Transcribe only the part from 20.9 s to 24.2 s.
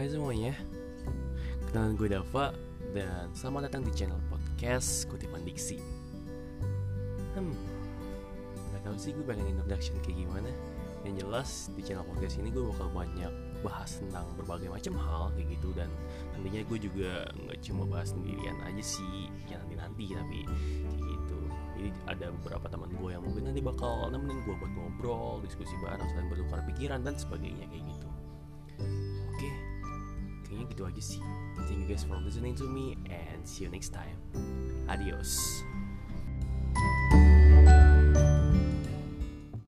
kayak gitu. Jadi ada beberapa teman gue yang mungkin nanti bakal